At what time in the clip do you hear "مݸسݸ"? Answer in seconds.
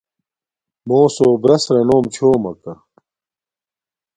0.87-1.27